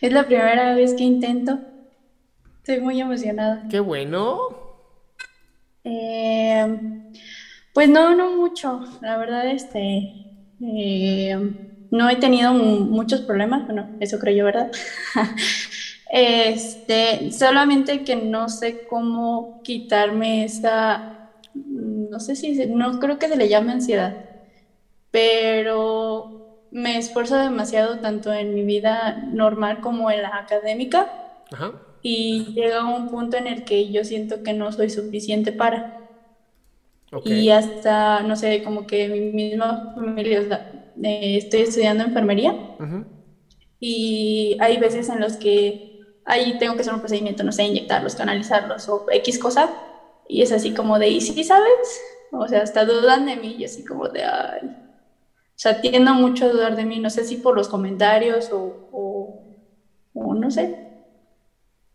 [0.00, 1.62] es la primera vez que intento.
[2.58, 3.66] Estoy muy emocionada.
[3.68, 4.38] Qué bueno.
[5.84, 6.66] Eh,
[7.72, 8.80] pues no, no mucho.
[9.00, 10.14] La verdad, este,
[10.60, 11.36] eh,
[11.90, 13.66] no he tenido mu- muchos problemas.
[13.66, 14.70] Bueno, eso creo yo, ¿verdad?
[16.10, 21.08] Este, solamente que no sé cómo quitarme esa,
[21.54, 24.16] no sé si, no creo que se le llame ansiedad,
[25.10, 26.32] pero
[26.70, 31.12] me esfuerzo demasiado tanto en mi vida normal como en la académica
[31.52, 31.72] Ajá.
[32.02, 35.88] y llega un punto en el que yo siento que no soy suficiente para.
[37.12, 37.30] Ok.
[37.30, 40.66] Y hasta, no sé, como que mi misma familia,
[41.02, 43.06] eh, estoy estudiando enfermería Ujú.
[43.80, 45.80] y hay veces en los que
[46.24, 49.74] ahí tengo que hacer un procedimiento, no sé, inyectarlos, canalizarlos o X cosa,
[50.26, 52.08] y es así como de, ¿y sí sabes?
[52.30, 54.72] O sea, hasta dudan de mí y así como de, ay.
[55.56, 58.78] O sea, tiendo mucho a dudar de mí, no sé si por los comentarios o,
[58.90, 59.42] o,
[60.14, 60.76] o no sé,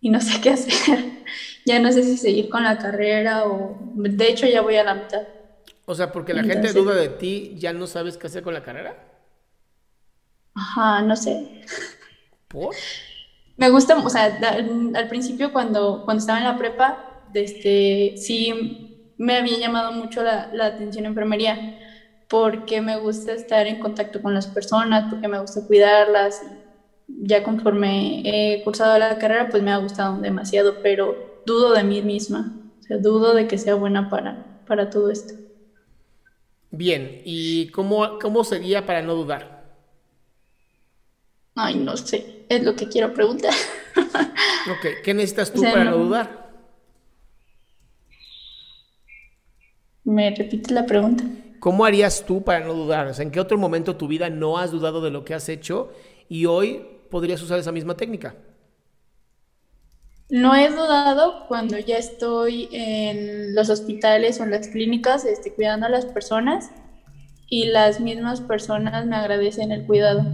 [0.00, 1.10] y no sé qué hacer.
[1.64, 4.94] Ya no sé si seguir con la carrera o, de hecho, ya voy a la
[4.94, 5.20] mitad.
[5.84, 8.62] O sea, porque la gente duda de ti, ¿ya no sabes qué hacer con la
[8.62, 8.98] carrera?
[10.54, 11.46] Ajá, no sé.
[12.48, 12.76] ¿Por?
[13.56, 14.56] Me gusta, o sea, da-
[14.94, 17.02] al principio cuando, cuando estaba en la prepa,
[17.32, 18.52] este, sí
[19.16, 21.62] me había llamado mucho la, la atención enfermería,
[22.32, 26.44] porque me gusta estar en contacto con las personas, porque me gusta cuidarlas.
[27.08, 32.02] Ya conforme he cursado la carrera, pues me ha gustado demasiado, pero dudo de mí
[32.02, 35.34] misma, o sea, dudo de que sea buena para, para todo esto.
[36.72, 39.52] Bien, ¿y cómo, cómo sería para no dudar?
[41.54, 43.54] Ay, no sé, es lo que quiero preguntar.
[44.64, 46.42] Ok, ¿qué necesitas tú O sea, para no no- dudar?
[50.04, 51.24] ¿Me repites la pregunta?
[51.62, 53.06] ¿Cómo harías tú para no dudar?
[53.06, 55.32] O sea, ¿en qué otro momento de tu vida no has dudado de lo que
[55.32, 55.92] has hecho
[56.28, 58.34] y hoy podrías usar esa misma técnica?
[60.28, 65.86] No he dudado cuando ya estoy en los hospitales o en las clínicas, este, cuidando
[65.86, 66.68] a las personas
[67.48, 70.26] y las mismas personas me agradecen el cuidado.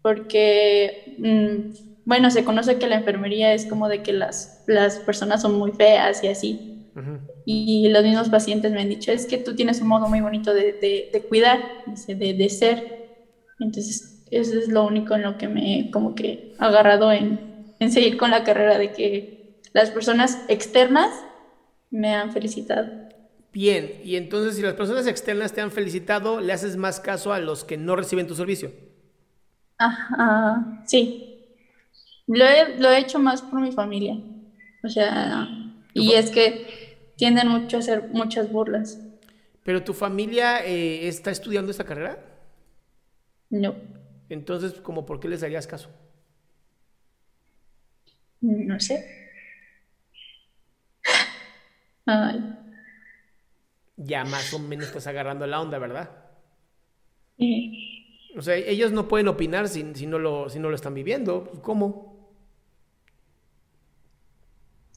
[0.00, 5.42] Porque, mm, bueno, se conoce que la enfermería es como de que las, las personas
[5.42, 6.88] son muy feas y así.
[6.96, 7.33] Ujú.
[7.44, 10.54] Y los mismos pacientes me han dicho, es que tú tienes un modo muy bonito
[10.54, 11.60] de, de, de cuidar,
[12.08, 13.08] de, de ser.
[13.60, 18.16] Entonces, eso es lo único en lo que me como que agarrado en, en seguir
[18.16, 21.10] con la carrera, de que las personas externas
[21.90, 22.90] me han felicitado.
[23.52, 27.38] Bien, y entonces si las personas externas te han felicitado, le haces más caso a
[27.38, 28.72] los que no reciben tu servicio.
[29.78, 31.30] Ajá, sí.
[32.26, 34.16] Lo he, lo he hecho más por mi familia.
[34.84, 35.48] O sea,
[35.94, 36.66] y es que
[37.16, 38.98] tienden mucho a hacer muchas burlas.
[39.64, 42.18] Pero tu familia eh, está estudiando esta carrera,
[43.50, 43.74] No,
[44.28, 45.88] entonces, ¿como por qué les harías caso?
[48.40, 48.96] no sé.
[52.06, 52.40] Ay,
[53.96, 56.10] Ya más o menos estás agarrando la onda, ¿verdad?
[58.36, 61.50] O sea, ellos no pueden opinar si, si, no, lo, si no lo están viviendo.
[61.62, 62.34] ¿Cómo?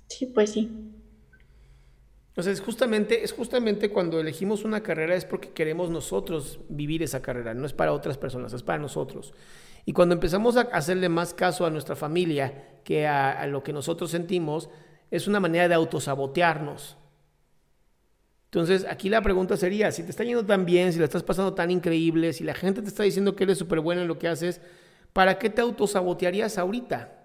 [0.09, 0.86] Sí, pues sí.
[2.37, 7.01] O sea, es justamente, es justamente cuando elegimos una carrera es porque queremos nosotros vivir
[7.01, 9.33] esa carrera, no es para otras personas, es para nosotros.
[9.85, 13.73] Y cuando empezamos a hacerle más caso a nuestra familia que a, a lo que
[13.73, 14.69] nosotros sentimos,
[15.09, 16.97] es una manera de autosabotearnos.
[18.45, 21.55] Entonces, aquí la pregunta sería, si te está yendo tan bien, si la estás pasando
[21.55, 24.27] tan increíble, si la gente te está diciendo que eres súper bueno en lo que
[24.27, 24.61] haces,
[25.11, 27.16] ¿para qué te autosabotearías ahorita?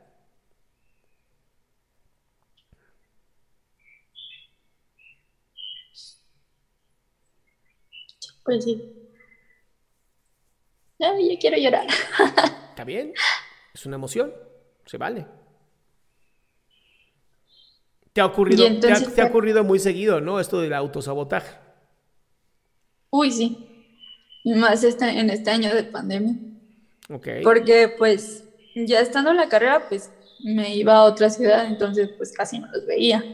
[8.44, 8.82] Pues sí.
[10.98, 11.86] Ay, yo quiero llorar.
[12.70, 13.12] Está bien,
[13.74, 14.32] es una emoción,
[14.86, 15.26] se vale.
[18.12, 20.38] Te ha ocurrido, te, ha, te ha ocurrido muy seguido, ¿no?
[20.38, 21.56] Esto del autosabotaje.
[23.10, 23.68] Uy, sí.
[24.44, 26.34] Y más este, en este año de pandemia.
[27.08, 27.28] Ok.
[27.42, 30.10] Porque pues ya estando en la carrera, pues
[30.44, 33.24] me iba a otra ciudad, entonces pues casi no los veía.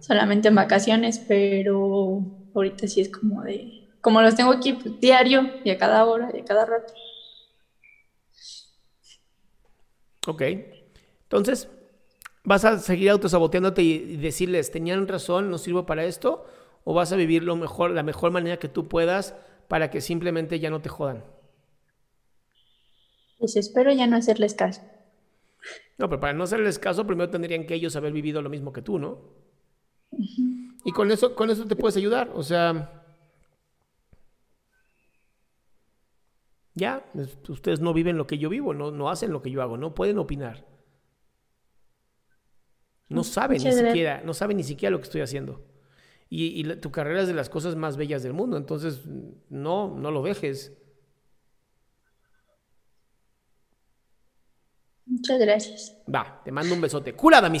[0.00, 2.22] Solamente en vacaciones, pero
[2.54, 6.40] ahorita sí es como de, como los tengo aquí diario y a cada hora y
[6.40, 6.94] a cada rato.
[10.26, 10.42] Ok.
[11.22, 11.68] Entonces,
[12.46, 16.44] ¿Vas a seguir autosaboteándote y decirles, tenían razón, no sirvo para esto?
[16.84, 19.34] ¿O vas a vivir lo mejor, la mejor manera que tú puedas
[19.66, 21.24] para que simplemente ya no te jodan?
[23.38, 24.82] Pues espero ya no hacerles caso.
[25.96, 28.82] No, pero para no hacerles caso, primero tendrían que ellos haber vivido lo mismo que
[28.82, 29.22] tú, ¿no?
[30.84, 32.30] Y con eso, con eso te puedes ayudar.
[32.34, 33.03] O sea,
[36.74, 37.04] ya,
[37.48, 39.94] ustedes no viven lo que yo vivo, no, no hacen lo que yo hago, no
[39.94, 40.66] pueden opinar.
[43.08, 45.64] No sabe ni siquiera, no sabe ni siquiera lo que estoy haciendo.
[46.28, 49.02] Y, tu carrera es de las cosas más bellas del mundo, entonces
[49.48, 50.76] no, no lo dejes.
[55.06, 56.02] Muchas gracias.
[56.12, 57.14] Va, te mando un besote.
[57.14, 57.60] Culada, mi